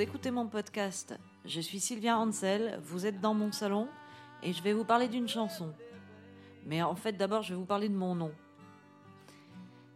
écoutez 0.00 0.30
mon 0.30 0.46
podcast. 0.46 1.14
Je 1.44 1.60
suis 1.60 1.78
Sylvia 1.78 2.18
Hansel, 2.18 2.80
vous 2.82 3.04
êtes 3.04 3.20
dans 3.20 3.34
mon 3.34 3.52
salon 3.52 3.86
et 4.42 4.54
je 4.54 4.62
vais 4.62 4.72
vous 4.72 4.84
parler 4.84 5.08
d'une 5.08 5.28
chanson. 5.28 5.74
Mais 6.64 6.80
en 6.80 6.94
fait, 6.94 7.12
d'abord, 7.18 7.42
je 7.42 7.50
vais 7.50 7.58
vous 7.58 7.66
parler 7.66 7.90
de 7.90 7.94
mon 7.94 8.14
nom. 8.14 8.32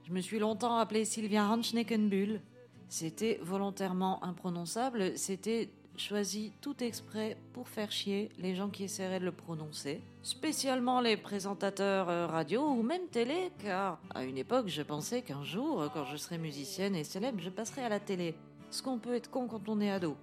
Je 0.06 0.12
me 0.12 0.20
suis 0.20 0.38
longtemps 0.38 0.76
appelée 0.76 1.06
Sylvia 1.06 1.48
Hanschneckenbull. 1.48 2.42
C'était 2.90 3.40
volontairement 3.42 4.22
imprononçable, 4.22 5.16
c'était 5.16 5.70
choisi 5.96 6.52
tout 6.60 6.84
exprès 6.84 7.38
pour 7.54 7.68
faire 7.70 7.90
chier 7.90 8.28
les 8.38 8.54
gens 8.54 8.68
qui 8.68 8.84
essaieraient 8.84 9.20
de 9.20 9.24
le 9.24 9.32
prononcer, 9.32 10.02
spécialement 10.22 11.00
les 11.00 11.16
présentateurs 11.16 12.10
euh, 12.10 12.26
radio 12.26 12.68
ou 12.68 12.82
même 12.82 13.06
télé, 13.10 13.52
car 13.58 13.98
à 14.14 14.24
une 14.24 14.36
époque 14.36 14.68
je 14.68 14.82
pensais 14.82 15.22
qu'un 15.22 15.44
jour, 15.44 15.88
quand 15.94 16.04
je 16.04 16.18
serais 16.18 16.36
musicienne 16.36 16.94
et 16.94 17.04
célèbre, 17.04 17.40
je 17.40 17.48
passerais 17.48 17.84
à 17.84 17.88
la 17.88 18.00
télé. 18.00 18.34
Ce 18.74 18.82
qu'on 18.82 18.98
peut 18.98 19.14
être 19.14 19.30
con 19.30 19.46
quand 19.46 19.68
on 19.68 19.80
est 19.80 19.88
ado. 19.88 20.16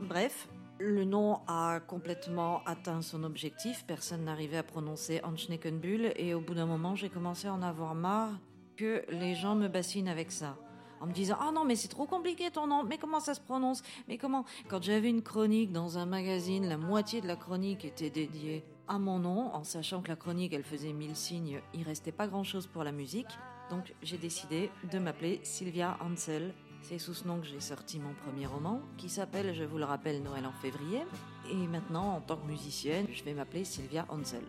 Bref, 0.00 0.48
le 0.80 1.04
nom 1.04 1.38
a 1.46 1.78
complètement 1.78 2.64
atteint 2.66 3.00
son 3.00 3.22
objectif, 3.22 3.84
personne 3.86 4.24
n'arrivait 4.24 4.56
à 4.56 4.64
prononcer 4.64 5.20
Anschneckenbull 5.22 6.12
et 6.16 6.34
au 6.34 6.40
bout 6.40 6.54
d'un 6.54 6.66
moment 6.66 6.96
j'ai 6.96 7.08
commencé 7.08 7.46
à 7.46 7.52
en 7.52 7.62
avoir 7.62 7.94
marre 7.94 8.40
que 8.76 9.04
les 9.08 9.36
gens 9.36 9.54
me 9.54 9.68
bassinent 9.68 10.08
avec 10.08 10.32
ça 10.32 10.56
en 11.00 11.06
me 11.06 11.12
disant 11.12 11.36
Ah 11.38 11.52
non, 11.52 11.64
mais 11.64 11.76
c'est 11.76 11.86
trop 11.86 12.06
compliqué 12.06 12.50
ton 12.50 12.66
nom, 12.66 12.82
mais 12.82 12.98
comment 12.98 13.20
ça 13.20 13.34
se 13.34 13.40
prononce? 13.40 13.84
Mais 14.08 14.18
comment? 14.18 14.44
Quand 14.66 14.82
j'avais 14.82 15.08
une 15.08 15.22
chronique 15.22 15.70
dans 15.70 15.96
un 15.96 16.06
magazine, 16.06 16.68
la 16.68 16.78
moitié 16.78 17.20
de 17.20 17.28
la 17.28 17.36
chronique 17.36 17.84
était 17.84 18.10
dédiée 18.10 18.64
à 18.88 18.98
mon 18.98 19.20
nom, 19.20 19.54
en 19.54 19.62
sachant 19.62 20.02
que 20.02 20.08
la 20.08 20.16
chronique 20.16 20.52
elle 20.54 20.64
faisait 20.64 20.92
mille 20.92 21.14
signes, 21.14 21.60
il 21.72 21.84
restait 21.84 22.10
pas 22.10 22.26
grand 22.26 22.42
chose 22.42 22.66
pour 22.66 22.82
la 22.82 22.90
musique. 22.90 23.38
Donc 23.70 23.94
j'ai 24.02 24.18
décidé 24.18 24.72
de 24.90 24.98
m'appeler 24.98 25.38
Sylvia 25.44 25.96
Ansel. 26.00 26.52
C'est 26.82 26.98
sous 26.98 27.14
ce 27.14 27.26
nom 27.26 27.40
que 27.40 27.46
j'ai 27.46 27.60
sorti 27.60 27.98
mon 27.98 28.14
premier 28.24 28.46
roman, 28.46 28.80
qui 28.96 29.08
s'appelle, 29.08 29.54
je 29.54 29.64
vous 29.64 29.78
le 29.78 29.84
rappelle, 29.84 30.22
Noël 30.22 30.46
en 30.46 30.52
février. 30.52 31.02
Et 31.50 31.66
maintenant, 31.66 32.16
en 32.16 32.20
tant 32.20 32.36
que 32.36 32.46
musicienne, 32.46 33.06
je 33.12 33.24
vais 33.24 33.34
m'appeler 33.34 33.64
Sylvia 33.64 34.06
Ansel. 34.08 34.44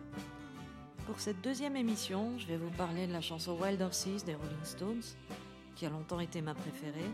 Pour 1.06 1.20
cette 1.20 1.40
deuxième 1.40 1.76
émission, 1.76 2.38
je 2.38 2.46
vais 2.46 2.56
vous 2.56 2.70
parler 2.70 3.06
de 3.06 3.12
la 3.12 3.20
chanson 3.20 3.56
Wild 3.60 3.80
Horses 3.80 4.24
des 4.24 4.34
Rolling 4.34 4.64
Stones 4.64 5.02
qui 5.74 5.86
a 5.86 5.90
longtemps 5.90 6.20
été 6.20 6.42
ma 6.42 6.54
préférée. 6.54 7.10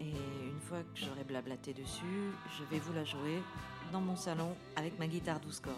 Et 0.00 0.10
une 0.10 0.60
fois 0.60 0.78
que 0.78 1.00
j'aurai 1.00 1.24
blablaté 1.24 1.72
dessus, 1.72 2.30
je 2.58 2.64
vais 2.64 2.78
vous 2.78 2.92
la 2.92 3.04
jouer 3.04 3.42
dans 3.92 4.00
mon 4.00 4.16
salon 4.16 4.56
avec 4.76 4.98
ma 4.98 5.06
guitare 5.06 5.40
12 5.40 5.60
cordes. 5.60 5.76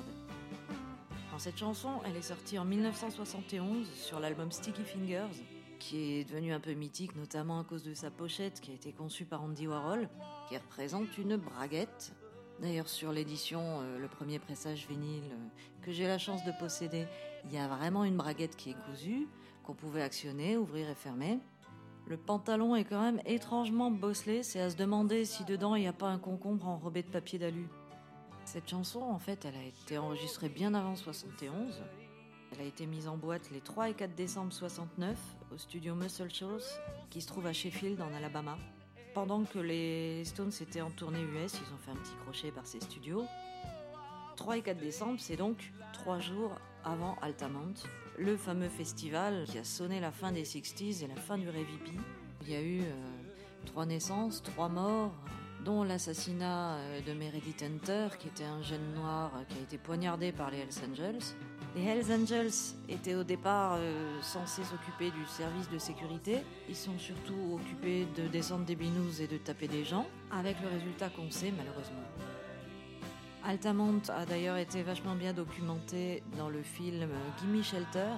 cette 1.38 1.58
chanson, 1.58 2.00
elle 2.04 2.16
est 2.16 2.22
sortie 2.22 2.58
en 2.58 2.64
1971 2.64 3.88
sur 3.92 4.18
l'album 4.18 4.50
Sticky 4.50 4.82
Fingers, 4.82 5.42
qui 5.78 6.14
est 6.14 6.24
devenu 6.24 6.52
un 6.52 6.60
peu 6.60 6.72
mythique, 6.72 7.16
notamment 7.16 7.60
à 7.60 7.64
cause 7.64 7.82
de 7.82 7.94
sa 7.94 8.10
pochette 8.10 8.60
qui 8.60 8.70
a 8.70 8.74
été 8.74 8.92
conçue 8.92 9.24
par 9.24 9.42
Andy 9.42 9.66
Warhol, 9.66 10.08
qui 10.48 10.56
représente 10.56 11.16
une 11.18 11.36
braguette. 11.36 12.12
D'ailleurs, 12.60 12.88
sur 12.88 13.12
l'édition, 13.12 13.60
euh, 13.62 13.98
le 13.98 14.08
premier 14.08 14.38
pressage 14.38 14.86
vinyle 14.88 15.22
euh, 15.30 15.82
que 15.82 15.92
j'ai 15.92 16.06
la 16.06 16.18
chance 16.18 16.44
de 16.44 16.52
posséder, 16.58 17.06
il 17.44 17.54
y 17.54 17.58
a 17.58 17.68
vraiment 17.68 18.04
une 18.04 18.16
braguette 18.16 18.56
qui 18.56 18.70
est 18.70 18.76
cousue, 18.86 19.28
qu'on 19.64 19.74
pouvait 19.74 20.02
actionner, 20.02 20.56
ouvrir 20.56 20.88
et 20.88 20.94
fermer. 20.94 21.38
Le 22.06 22.16
pantalon 22.16 22.74
est 22.74 22.84
quand 22.84 23.00
même 23.00 23.20
étrangement 23.26 23.90
bosselé, 23.90 24.42
c'est 24.42 24.60
à 24.60 24.70
se 24.70 24.76
demander 24.76 25.24
si 25.24 25.44
dedans 25.44 25.74
il 25.74 25.82
n'y 25.82 25.88
a 25.88 25.92
pas 25.92 26.08
un 26.08 26.18
concombre 26.18 26.66
enrobé 26.66 27.02
de 27.02 27.10
papier 27.10 27.38
d'alu. 27.38 27.68
Cette 28.44 28.68
chanson, 28.68 29.02
en 29.02 29.18
fait, 29.18 29.44
elle 29.44 29.56
a 29.56 29.64
été 29.64 29.98
enregistrée 29.98 30.48
bien 30.48 30.72
avant 30.72 30.96
71. 30.96 31.82
Elle 32.52 32.60
a 32.60 32.64
été 32.64 32.86
mise 32.86 33.08
en 33.08 33.16
boîte 33.16 33.50
les 33.50 33.60
3 33.60 33.90
et 33.90 33.94
4 33.94 34.14
décembre 34.14 34.52
69 34.52 35.16
au 35.52 35.58
studio 35.58 35.94
Muscle 35.94 36.32
Shoals, 36.32 36.62
qui 37.10 37.20
se 37.20 37.26
trouve 37.26 37.46
à 37.46 37.52
Sheffield, 37.52 38.00
en 38.00 38.12
Alabama. 38.14 38.56
Pendant 39.14 39.44
que 39.44 39.58
les 39.58 40.24
Stones 40.24 40.52
étaient 40.60 40.80
en 40.80 40.90
tournée 40.90 41.20
US, 41.20 41.54
ils 41.54 41.74
ont 41.74 41.78
fait 41.78 41.90
un 41.90 41.96
petit 41.96 42.14
crochet 42.24 42.50
par 42.50 42.66
ces 42.66 42.80
studios. 42.80 43.24
3 44.36 44.58
et 44.58 44.62
4 44.62 44.78
décembre, 44.78 45.18
c'est 45.18 45.36
donc 45.36 45.72
3 45.92 46.20
jours 46.20 46.54
avant 46.84 47.16
Altamont, 47.20 47.74
le 48.18 48.36
fameux 48.36 48.68
festival 48.68 49.44
qui 49.46 49.58
a 49.58 49.64
sonné 49.64 50.00
la 50.00 50.12
fin 50.12 50.32
des 50.32 50.44
60s 50.44 51.04
et 51.04 51.06
la 51.06 51.16
fin 51.16 51.36
du 51.36 51.48
Revipi. 51.48 51.98
Il 52.42 52.50
y 52.50 52.56
a 52.56 52.62
eu 52.62 52.80
euh, 52.80 52.94
trois 53.66 53.84
naissances, 53.84 54.42
trois 54.42 54.68
morts, 54.68 55.12
dont 55.64 55.82
l'assassinat 55.82 56.74
euh, 56.74 57.00
de 57.00 57.12
Meredith 57.12 57.62
Hunter, 57.62 58.08
qui 58.18 58.28
était 58.28 58.44
un 58.44 58.62
jeune 58.62 58.94
noir 58.94 59.32
euh, 59.34 59.44
qui 59.48 59.58
a 59.58 59.62
été 59.62 59.78
poignardé 59.78 60.32
par 60.32 60.50
les 60.50 60.58
Hells 60.58 60.90
Angels. 60.90 61.34
Les 61.76 61.84
Hells 61.84 62.12
Angels 62.12 62.74
étaient 62.88 63.14
au 63.14 63.24
départ 63.24 63.78
censés 64.22 64.64
s'occuper 64.64 65.10
du 65.10 65.24
service 65.26 65.68
de 65.70 65.78
sécurité. 65.78 66.38
Ils 66.68 66.74
sont 66.74 66.98
surtout 66.98 67.54
occupés 67.54 68.06
de 68.16 68.26
descendre 68.26 68.64
des 68.64 68.74
binous 68.74 69.20
et 69.20 69.26
de 69.26 69.36
taper 69.36 69.68
des 69.68 69.84
gens, 69.84 70.06
avec 70.32 70.56
le 70.62 70.68
résultat 70.68 71.10
qu'on 71.10 71.30
sait 71.30 71.52
malheureusement. 71.56 72.02
Altamont 73.44 74.00
a 74.08 74.24
d'ailleurs 74.24 74.56
été 74.56 74.82
vachement 74.82 75.14
bien 75.14 75.32
documenté 75.32 76.22
dans 76.36 76.48
le 76.48 76.62
film 76.62 77.08
Gimme 77.38 77.62
Shelter, 77.62 78.14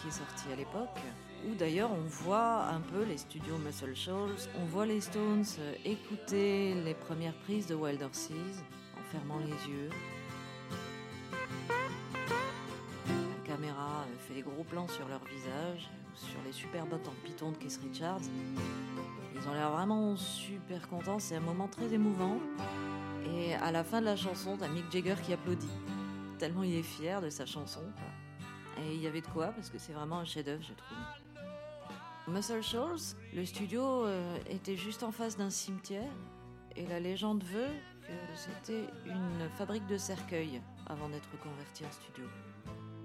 qui 0.00 0.08
est 0.08 0.12
sorti 0.12 0.44
à 0.52 0.56
l'époque, 0.56 1.00
où 1.46 1.54
d'ailleurs 1.54 1.90
on 1.92 2.02
voit 2.02 2.64
un 2.64 2.80
peu 2.80 3.04
les 3.04 3.18
studios 3.18 3.56
Muscle 3.58 3.94
Shoals, 3.94 4.48
on 4.60 4.64
voit 4.64 4.86
les 4.86 5.00
Stones 5.00 5.44
écouter 5.84 6.74
les 6.74 6.94
premières 6.94 7.34
prises 7.34 7.66
de 7.66 7.74
Wild 7.74 8.02
Horses 8.02 8.30
en 8.98 9.02
fermant 9.10 9.38
les 9.38 9.50
yeux. 9.70 9.90
La 11.68 13.48
caméra 13.56 14.06
fait 14.20 14.34
des 14.34 14.42
gros 14.42 14.64
plans 14.64 14.88
sur 14.88 15.08
leur 15.08 15.24
visage, 15.24 15.90
sur 16.14 16.38
les 16.44 16.52
super 16.52 16.86
bottes 16.86 17.08
en 17.08 17.14
python 17.24 17.52
de 17.52 17.56
Keith 17.56 17.80
Richards. 17.82 18.22
Ils 19.34 19.48
ont 19.48 19.54
l'air 19.54 19.70
vraiment 19.70 20.16
super 20.16 20.88
contents, 20.88 21.18
c'est 21.18 21.36
un 21.36 21.40
moment 21.40 21.68
très 21.68 21.92
émouvant. 21.92 22.38
Et 23.34 23.54
à 23.54 23.72
la 23.72 23.82
fin 23.82 24.00
de 24.00 24.06
la 24.06 24.16
chanson, 24.16 24.56
t'as 24.56 24.68
Mick 24.68 24.90
Jagger 24.92 25.16
qui 25.22 25.32
applaudit. 25.32 25.68
Tellement 26.38 26.62
il 26.62 26.74
est 26.74 26.82
fier 26.82 27.20
de 27.20 27.30
sa 27.30 27.46
chanson. 27.46 27.82
Et 28.78 28.94
il 28.94 29.02
y 29.02 29.06
avait 29.06 29.20
de 29.20 29.26
quoi, 29.26 29.48
parce 29.48 29.70
que 29.70 29.78
c'est 29.78 29.92
vraiment 29.92 30.18
un 30.18 30.24
chef-d'œuvre, 30.24 30.62
je 30.62 30.72
trouve. 30.74 31.21
Muscle 32.28 32.62
Shoals, 32.62 33.16
le 33.34 33.44
studio 33.44 34.06
euh, 34.06 34.38
était 34.48 34.76
juste 34.76 35.02
en 35.02 35.12
face 35.12 35.36
d'un 35.36 35.50
cimetière. 35.50 36.12
Et 36.76 36.86
la 36.86 37.00
légende 37.00 37.44
veut 37.44 37.68
que 38.06 38.12
c'était 38.34 38.86
une 39.06 39.48
fabrique 39.58 39.86
de 39.86 39.98
cercueils 39.98 40.62
avant 40.86 41.08
d'être 41.08 41.38
converti 41.42 41.84
en 41.84 41.90
studio. 41.90 42.24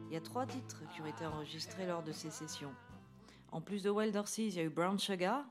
Il 0.10 0.14
y 0.14 0.18
a 0.18 0.22
trois 0.22 0.46
titres 0.46 0.82
qui 0.94 1.02
ont 1.02 1.06
été 1.06 1.26
enregistrés 1.26 1.86
lors 1.86 2.04
de 2.04 2.12
ces 2.14 2.30
sessions. 2.30 2.74
En 3.52 3.60
plus 3.60 3.84
de 3.84 3.90
Wild 3.90 4.16
Horses, 4.16 4.38
il 4.38 4.54
y 4.54 4.60
a 4.60 4.64
eu 4.64 4.70
Brown 4.70 4.98
Sugar, 4.98 5.44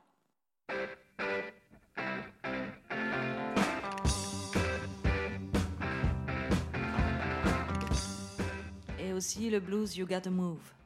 aussi 9.17 9.49
le 9.49 9.59
blues 9.59 9.97
You 9.97 10.05
Gotta 10.05 10.29
Move. 10.29 10.76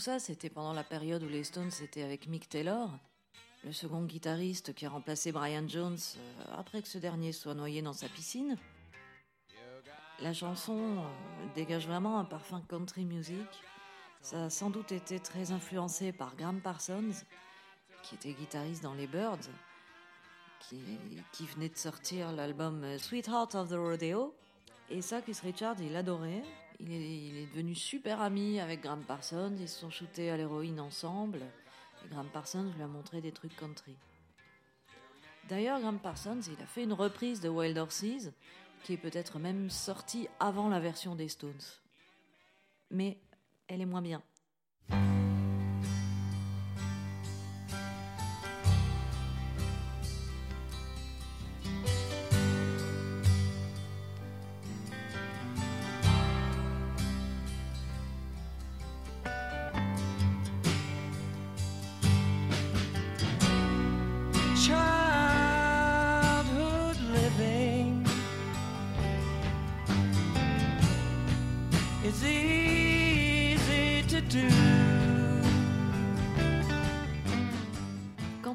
Tout 0.00 0.04
ça, 0.04 0.18
c'était 0.18 0.48
pendant 0.48 0.72
la 0.72 0.82
période 0.82 1.22
où 1.22 1.28
les 1.28 1.44
Stones 1.44 1.70
étaient 1.82 2.02
avec 2.02 2.26
Mick 2.26 2.48
Taylor, 2.48 2.88
le 3.64 3.72
second 3.74 4.02
guitariste 4.02 4.72
qui 4.72 4.86
a 4.86 4.88
remplacé 4.88 5.30
Brian 5.30 5.68
Jones 5.68 5.98
euh, 6.16 6.44
après 6.56 6.80
que 6.80 6.88
ce 6.88 6.96
dernier 6.96 7.32
soit 7.32 7.52
noyé 7.52 7.82
dans 7.82 7.92
sa 7.92 8.08
piscine. 8.08 8.56
La 10.22 10.32
chanson 10.32 10.78
euh, 10.78 11.02
dégage 11.54 11.86
vraiment 11.86 12.18
un 12.18 12.24
parfum 12.24 12.62
country 12.66 13.04
music. 13.04 13.46
Ça 14.22 14.44
a 14.44 14.48
sans 14.48 14.70
doute 14.70 14.90
été 14.90 15.20
très 15.20 15.52
influencé 15.52 16.12
par 16.12 16.34
Graham 16.34 16.62
Parsons, 16.62 17.26
qui 18.02 18.14
était 18.14 18.32
guitariste 18.32 18.82
dans 18.82 18.94
les 18.94 19.06
Birds, 19.06 19.50
qui, 20.60 20.80
venait 21.54 21.68
de 21.68 21.76
sortir 21.76 22.32
l'album 22.32 22.86
Sweetheart 22.96 23.54
of 23.54 23.68
the 23.68 23.74
Rodeo. 23.74 24.34
Et 24.88 25.02
ça, 25.02 25.20
Chris 25.20 25.36
Richard, 25.42 25.78
il 25.82 25.94
adorait. 25.94 26.42
Il 26.82 27.36
est, 27.36 27.46
devenu 27.52 27.74
super 27.74 28.20
ami 28.20 28.58
avec 28.58 28.80
Graham 28.80 29.02
Parsons. 29.04 29.54
Ils 29.58 29.68
se 29.68 29.80
sont 29.80 29.90
shootés 29.90 30.30
à 30.30 30.36
l'héroïne 30.36 30.80
ensemble. 30.80 31.42
Et 32.04 32.08
Graham 32.08 32.28
Parsons 32.28 32.70
lui 32.74 32.82
a 32.82 32.86
montré 32.86 33.20
des 33.20 33.32
trucs 33.32 33.54
country. 33.56 33.94
D'ailleurs, 35.48 35.80
Graham 35.80 35.98
Parsons, 35.98 36.40
il 36.40 36.62
a 36.62 36.66
fait 36.66 36.84
une 36.84 36.92
reprise 36.92 37.40
de 37.40 37.48
Wild 37.48 37.76
Horses 37.76 38.30
qui 38.82 38.94
est 38.94 38.96
peut-être 38.96 39.38
même 39.38 39.68
sortie 39.68 40.28
avant 40.38 40.68
la 40.68 40.80
version 40.80 41.14
des 41.14 41.28
Stones. 41.28 41.52
Mais 42.90 43.18
elle 43.68 43.82
est 43.82 43.86
moins 43.86 44.02
bien. 44.02 44.22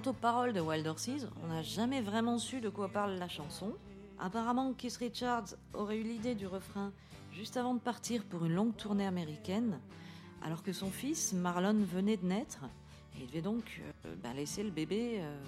Aux 0.08 0.14
paroles 0.14 0.54
de 0.54 0.60
Wild 0.60 0.86
Horses, 0.86 1.28
on 1.44 1.48
n'a 1.48 1.64
jamais 1.64 2.02
vraiment 2.02 2.38
su 2.38 2.60
de 2.60 2.70
quoi 2.70 2.90
parle 2.90 3.16
la 3.18 3.28
chanson. 3.28 3.74
Apparemment, 4.20 4.74
Keith 4.74 4.98
Richards 4.98 5.56
aurait 5.74 5.98
eu 5.98 6.04
l'idée 6.04 6.36
du 6.36 6.48
refrain 6.48 6.92
juste 7.32 7.58
avant 7.58 7.74
de 7.74 7.80
partir 7.80 8.24
pour 8.24 8.46
une 8.46 8.54
longue 8.54 8.76
tournée 8.76 9.08
américaine, 9.08 9.80
alors 10.44 10.64
que 10.64 10.74
son 10.74 10.92
fils, 10.92 11.34
Marlon, 11.34 11.84
venait 11.84 12.18
de 12.18 12.26
naître, 12.26 12.66
et 13.16 13.22
il 13.22 13.28
devait 13.28 13.42
donc 13.42 13.82
euh, 14.06 14.16
bah, 14.22 14.34
laisser 14.34 14.64
le 14.64 14.70
bébé 14.70 15.20
euh, 15.20 15.44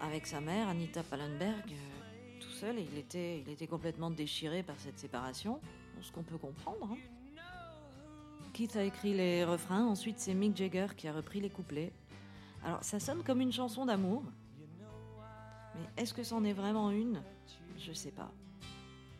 avec 0.00 0.26
sa 0.26 0.40
mère, 0.40 0.68
Anita 0.68 1.02
Pallenberg, 1.02 1.72
euh, 1.72 2.40
tout 2.40 2.50
seul, 2.50 2.78
et 2.78 2.86
il 2.92 2.98
était, 2.98 3.66
complètement 3.66 4.10
déchiré 4.10 4.62
par 4.62 4.78
cette 4.78 4.98
séparation, 4.98 5.58
ce 6.00 6.12
qu'on 6.12 6.22
peut 6.22 6.38
comprendre. 6.38 6.90
Hein. 6.92 7.42
Keith 8.52 8.76
a 8.76 8.84
écrit 8.84 9.14
les 9.14 9.44
refrains, 9.44 9.84
ensuite 9.84 10.20
c'est 10.20 10.34
Mick 10.34 10.56
Jagger 10.56 10.86
qui 10.96 11.08
a 11.08 11.12
repris 11.12 11.40
les 11.40 11.50
couplets. 11.50 11.92
Alors 12.64 12.82
ça 12.82 12.98
sonne 12.98 13.22
comme 13.22 13.40
une 13.42 13.52
chanson 13.52 13.84
d'amour, 13.84 14.22
mais 15.74 16.02
est-ce 16.02 16.14
que 16.14 16.22
c'en 16.22 16.44
est 16.44 16.54
vraiment 16.54 16.90
une? 16.90 17.22
Je 17.78 17.92
sais 17.92 18.10
pas. 18.10 18.30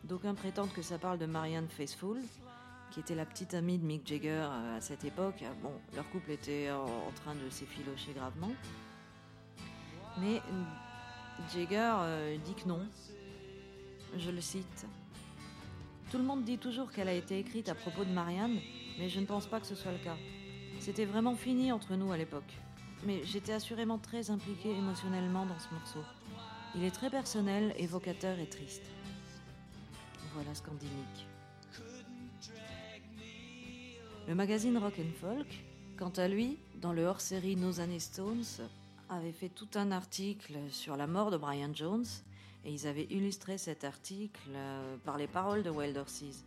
D'aucuns 0.05 0.35
prétendent 0.35 0.73
que 0.73 0.82
ça 0.82 0.99
parle 0.99 1.19
de 1.19 1.26
Marianne 1.26 1.69
Faithfull, 1.69 2.20
qui 2.91 3.00
était 3.00 3.14
la 3.14 3.26
petite 3.26 3.52
amie 3.52 3.79
de 3.79 3.85
Mick 3.85 4.06
Jagger 4.06 4.46
euh, 4.49 4.79
à 4.79 4.81
cette 4.81 5.05
époque. 5.05 5.44
Bon, 5.62 5.73
leur 5.94 6.08
couple 6.11 6.31
était 6.31 6.70
en 6.70 7.11
train 7.23 7.35
de 7.35 7.50
s'effilocher 7.50 8.12
gravement. 8.14 8.52
Mais 10.19 10.40
Jagger 11.52 11.93
euh, 12.00 12.37
dit 12.38 12.55
que 12.55 12.69
non. 12.69 12.87
Je 14.17 14.31
le 14.31 14.40
cite. 14.40 14.87
Tout 16.11 16.19
le 16.19 16.25
monde 16.25 16.44
dit 16.44 16.58
toujours 16.58 16.93
qu'elle 16.93 17.08
a 17.08 17.14
été 17.14 17.38
écrite 17.38 17.69
à 17.69 17.75
propos 17.75 18.05
de 18.05 18.12
Marianne, 18.12 18.58
mais 18.99 19.08
je 19.08 19.19
ne 19.20 19.26
pense 19.26 19.47
pas 19.47 19.58
que 19.58 19.67
ce 19.67 19.75
soit 19.75 19.93
le 19.93 19.99
cas. 19.99 20.17
C'était 20.79 21.05
vraiment 21.05 21.35
fini 21.35 21.73
entre 21.73 21.97
nous 21.97 22.12
à 22.12 22.17
l'époque. 22.17 22.52
Mais 23.06 23.25
j'étais 23.25 23.53
assurément 23.53 23.99
très 23.99 24.31
impliquée 24.31 24.71
émotionnellement 24.71 25.47
dans 25.47 25.59
ce 25.59 25.75
morceau. 25.75 26.05
Il 26.75 26.85
est 26.85 26.91
très 26.91 27.11
personnel, 27.11 27.75
évocateur 27.79 28.39
et 28.39 28.49
triste 28.49 28.83
voilà 30.35 30.55
scandinique. 30.55 31.27
Le 34.27 34.35
magazine 34.35 34.77
Rock 34.79 34.95
and 34.99 35.12
Folk, 35.21 35.65
quant 35.97 36.12
à 36.17 36.29
lui, 36.29 36.59
dans 36.81 36.93
le 36.93 37.05
hors-série 37.05 37.56
Nos 37.56 37.73
Stones, 37.99 38.45
avait 39.09 39.33
fait 39.33 39.49
tout 39.49 39.69
un 39.75 39.93
article 39.93 40.55
sur 40.71 40.97
la 40.97 41.07
mort 41.07 41.31
de 41.31 41.37
Brian 41.37 41.73
Jones 41.73 42.07
et 42.65 42.73
ils 42.73 42.87
avaient 42.87 43.07
illustré 43.11 43.59
cet 43.59 43.85
article 43.85 44.41
euh, 44.55 44.97
par 45.05 45.19
les 45.19 45.29
paroles 45.29 45.62
de 45.62 45.71
Wild 45.71 45.97
Horses. 45.97 46.45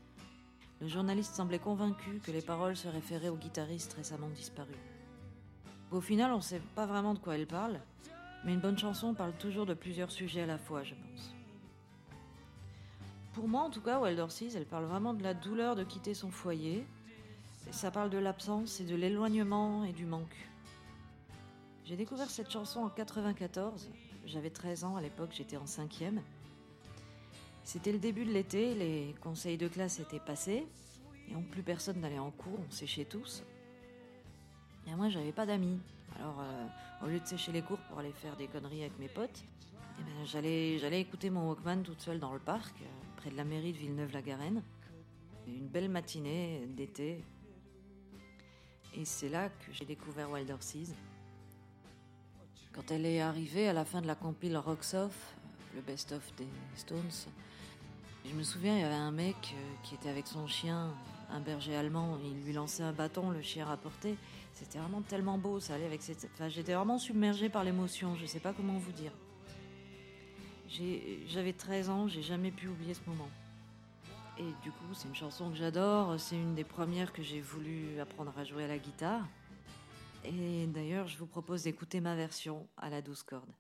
Le 0.82 0.88
journaliste 0.88 1.36
semblait 1.36 1.60
convaincu 1.60 2.20
que 2.24 2.32
les 2.32 2.42
paroles 2.42 2.76
se 2.76 2.88
référaient 2.88 3.30
au 3.30 3.36
guitariste 3.36 3.94
récemment 3.94 4.30
disparu. 4.30 4.74
Au 5.92 6.02
final, 6.02 6.34
on 6.34 6.38
ne 6.38 6.42
sait 6.42 6.62
pas 6.76 6.86
vraiment 6.86 7.14
de 7.14 7.20
quoi 7.20 7.36
elle 7.36 7.48
parle, 7.48 7.80
mais 8.44 8.54
une 8.54 8.60
bonne 8.60 8.78
chanson 8.78 9.14
parle 9.14 9.32
toujours 9.34 9.66
de 9.66 9.74
plusieurs 9.74 10.12
sujets 10.12 10.42
à 10.42 10.46
la 10.46 10.58
fois, 10.58 10.84
je 10.84 10.96
pense. 10.96 11.34
Pour 13.34 13.48
moi, 13.48 13.62
en 13.62 13.70
tout 13.70 13.82
cas, 13.82 14.00
Wild 14.02 14.20
Horses, 14.20 14.54
elle 14.56 14.66
parle 14.66 14.86
vraiment 14.86 15.14
de 15.14 15.24
la 15.24 15.34
douleur 15.34 15.76
de 15.76 15.84
quitter 15.84 16.14
son 16.14 16.30
foyer. 16.30 16.86
ça 17.72 17.92
parle 17.92 18.10
de 18.10 18.18
l'absence 18.18 18.82
et 18.82 18.84
de 18.84 18.96
l'éloignement 18.96 19.86
et 19.86 19.94
du 19.94 20.06
manque. 20.06 20.36
J'ai 21.86 21.96
découvert 21.96 22.30
cette 22.30 22.52
chanson 22.52 22.82
en 22.82 22.90
94. 22.90 23.90
J'avais 24.26 24.50
13 24.50 24.84
ans 24.84 24.96
à 24.98 25.02
l'époque, 25.02 25.30
j'étais 25.32 25.56
en 25.56 25.66
cinquième. 25.66 26.22
C'était 27.64 27.94
le 27.94 28.00
début 28.00 28.26
de 28.26 28.32
l'été, 28.32 28.74
les 28.74 29.16
conseils 29.22 29.58
de 29.58 29.70
classe 29.70 30.00
étaient 30.00 30.20
passés, 30.20 30.68
et 31.30 31.34
donc 31.34 31.48
plus 31.50 31.64
personne 31.64 32.02
n'allait 32.02 32.20
en 32.20 32.32
cours, 32.32 32.60
on 32.68 32.72
séchait 32.72 33.06
tous. 33.06 33.44
Et 34.88 34.96
moi, 34.96 35.10
j'avais 35.10 35.32
pas 35.32 35.46
d'amis. 35.46 35.80
Alors, 36.18 36.40
euh, 36.40 37.06
au 37.06 37.10
lieu 37.10 37.20
de 37.20 37.26
sécher 37.26 37.52
les 37.52 37.62
cours 37.62 37.80
pour 37.90 38.00
aller 38.00 38.14
faire 38.14 38.36
des 38.38 38.48
conneries 38.48 38.82
avec 38.82 38.98
mes 39.00 39.10
potes, 39.10 39.44
eh 40.00 40.04
ben, 40.04 40.26
j'allais, 40.26 41.02
écouter 41.02 41.30
mon 41.30 41.50
Walkman 41.50 41.84
toute 41.84 42.02
seule 42.02 42.20
dans 42.20 42.34
le 42.34 42.40
parc, 42.40 42.74
euh, 42.82 42.86
près 43.18 43.30
de 43.30 43.36
la 43.36 43.44
mairie 43.44 43.74
de 43.74 43.78
Villeneuve-la-Garenne. 43.78 44.64
Une 45.48 45.68
belle 45.68 45.90
matinée 45.90 46.68
d'été. 46.70 47.24
Et 48.96 49.06
c'est 49.06 49.30
là 49.30 49.50
que 49.50 49.72
j'ai 49.72 49.86
découvert 49.86 50.32
Wild 50.32 50.50
Horses. 50.52 50.94
Quand 52.74 52.92
elle 52.92 53.06
est 53.06 53.22
arrivée 53.22 53.68
à 53.68 53.74
la 53.74 53.86
fin 53.86 54.02
de 54.02 54.08
la 54.08 54.16
compile 54.16 54.58
Rocks 54.58 54.94
Off, 54.94 55.36
le 55.76 55.82
best-of 55.82 56.34
des 56.36 56.48
Stones, 56.76 57.28
je 58.26 58.36
me 58.36 58.44
souviens, 58.44 58.76
il 58.76 58.82
y 58.82 58.84
avait 58.84 58.94
un 58.94 59.12
mec 59.12 59.36
euh, 59.54 59.74
qui 59.84 59.96
était 59.96 60.10
avec 60.10 60.28
son 60.28 60.48
chien, 60.48 60.94
un 61.32 61.40
berger 61.40 61.76
allemand, 61.76 62.18
il 62.24 62.44
lui 62.44 62.54
lançait 62.54 62.84
un 62.84 62.92
bâton, 62.92 63.30
le 63.30 63.42
chien 63.42 63.66
rapportait. 63.66 64.16
C'était 64.60 64.80
vraiment 64.80 65.04
tellement 65.04 65.38
beau, 65.38 65.60
ça 65.60 65.76
allait 65.76 65.86
avec 65.86 66.02
cette. 66.02 66.28
Enfin, 66.34 66.50
j'étais 66.50 66.74
vraiment 66.74 66.98
submergée 66.98 67.48
par 67.48 67.64
l'émotion, 67.64 68.16
je 68.16 68.26
sais 68.26 68.40
pas 68.40 68.54
comment 68.54 68.80
vous 68.80 68.92
dire. 68.92 69.12
J'avais 71.28 71.54
13 71.54 71.92
ans, 71.92 72.08
j'ai 72.08 72.24
jamais 72.24 72.50
pu 72.50 72.68
oublier 72.68 72.96
ce 72.96 73.02
moment. 73.06 73.30
Et 74.40 74.52
du 74.64 74.72
coup, 74.72 74.94
c'est 74.94 75.08
une 75.08 75.16
chanson 75.16 75.52
que 75.52 75.56
j'adore, 75.56 76.20
c'est 76.20 76.36
une 76.36 76.56
des 76.56 76.64
premières 76.64 77.14
que 77.14 77.22
j'ai 77.22 77.40
voulu 77.40 78.00
apprendre 78.00 78.34
à 78.36 78.44
jouer 78.44 78.64
à 78.64 78.68
la 78.68 78.80
guitare. 78.80 79.28
Et 80.26 80.66
d'ailleurs, 80.66 81.08
je 81.08 81.20
vous 81.20 81.28
propose 81.28 81.62
d'écouter 81.62 82.02
ma 82.02 82.16
version 82.16 82.68
à 82.78 82.90
la 82.90 83.04
douze 83.04 83.22
cordes. 83.22 83.54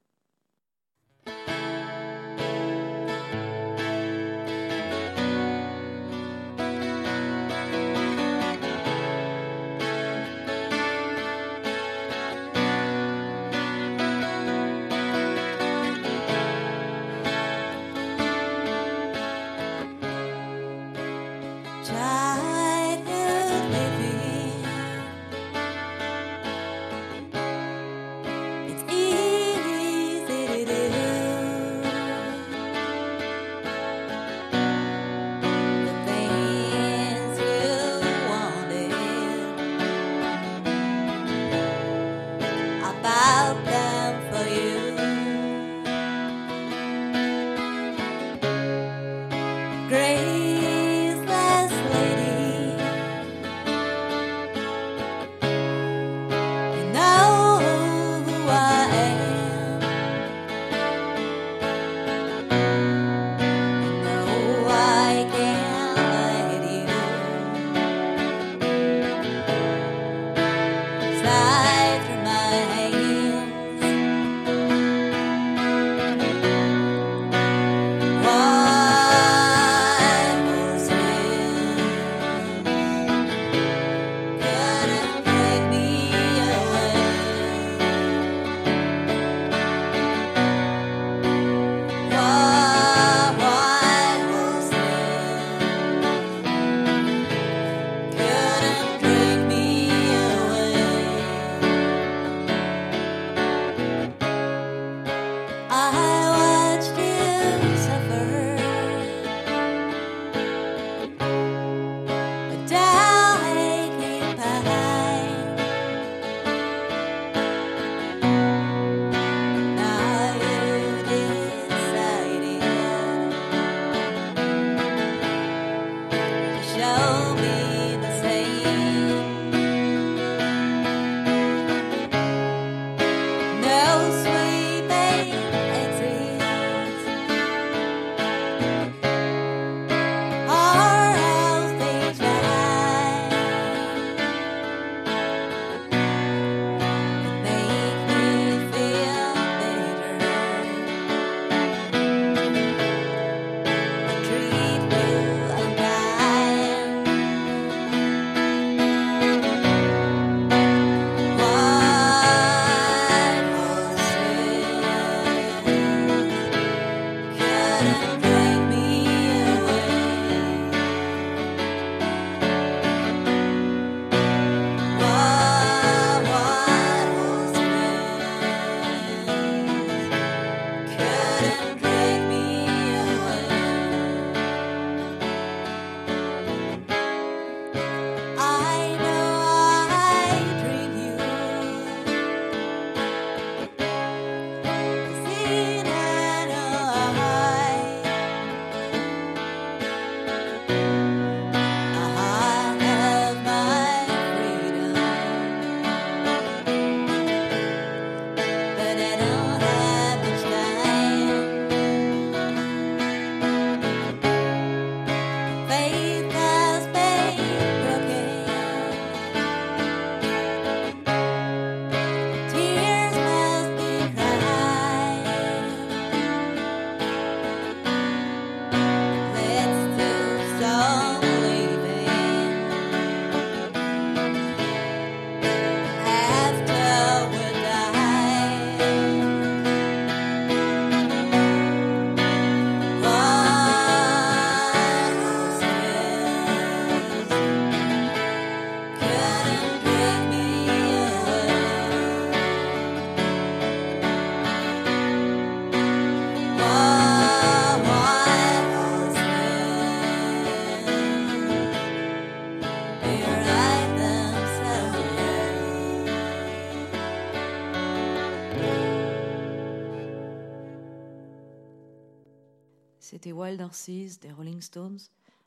C'était 273.09 273.31
Wilder 273.31 273.69
Seas 273.71 274.19
des 274.19 274.33
Rolling 274.33 274.59
Stones, 274.59 274.99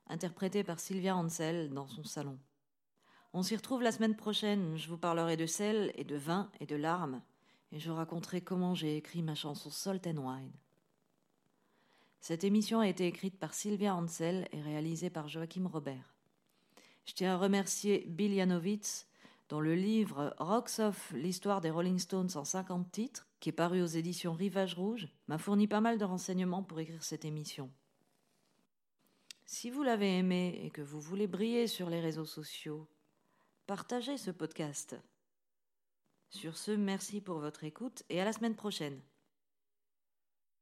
interprété 0.07 0.64
par 0.64 0.81
Sylvia 0.81 1.14
Ansel 1.14 1.69
dans 1.69 1.87
son 1.87 2.05
salon. 2.05 2.38
On 3.35 3.43
s'y 3.43 3.55
retrouve 3.55 3.83
la 3.83 3.93
semaine 3.93 4.17
prochaine. 4.17 4.79
Je 4.79 4.88
vous 4.88 4.97
parlerai 4.97 5.37
de 5.37 5.45
sel 5.45 5.93
et 5.95 6.05
de 6.05 6.17
vin 6.17 6.50
et 6.59 6.64
de 6.64 6.75
larmes, 6.75 7.21
et 7.71 7.79
je 7.79 7.90
raconterai 7.90 8.40
comment 8.40 8.75
j'ai 8.75 8.97
écrit 8.97 9.21
ma 9.21 9.35
chanson 9.35 9.69
Salt 9.69 10.07
and 10.07 10.26
Wine. 10.26 10.55
Cette 12.23 12.45
émission 12.45 12.81
a 12.81 12.88
été 12.88 13.07
écrite 13.07 13.38
par 13.38 13.52
Sylvia 13.52 13.95
Ansel 13.95 14.49
et 14.52 14.62
réalisée 14.62 15.11
par 15.11 15.29
Joachim 15.29 15.69
Robert. 15.71 16.14
Je 17.05 17.12
tiens 17.12 17.35
à 17.35 17.37
remercier 17.37 18.07
Bill 18.09 18.37
Janowitz, 18.37 19.07
dont 19.50 19.61
le 19.61 19.75
livre 19.75 20.35
Rocks 20.38 20.79
Off, 20.79 21.12
l'histoire 21.14 21.61
des 21.61 21.71
Rolling 21.71 21.99
Stones 21.99 22.31
en 22.37 22.45
50 22.47 22.90
titres, 22.90 23.30
qui 23.41 23.49
est 23.49 23.53
paru 23.53 23.83
aux 23.83 23.87
éditions 23.87 24.35
Rivage 24.35 24.75
Rouge, 24.75 25.09
m'a 25.27 25.39
fourni 25.39 25.67
pas 25.67 25.81
mal 25.81 25.99
de 25.99 26.05
renseignements 26.05 26.63
pour 26.63 26.79
écrire 26.79 27.03
cette 27.03 27.25
émission. 27.25 27.71
Si 29.47 29.71
vous 29.71 29.83
l'avez 29.83 30.19
aimé 30.19 30.61
et 30.63 30.71
que 30.71 30.83
vous 30.83 31.01
voulez 31.01 31.27
briller 31.27 31.67
sur 31.67 31.91
les 31.91 32.01
réseaux 32.01 32.27
sociaux, 32.27 32.87
partagez 33.67 34.17
ce 34.17 34.31
podcast. 34.31 34.97
Sur 36.29 36.57
ce, 36.57 36.71
merci 36.71 37.21
pour 37.21 37.41
votre 37.41 37.65
écoute 37.65 38.05
et 38.09 38.21
à 38.21 38.25
la 38.25 38.33
semaine 38.33 38.55
prochaine. 38.55 39.01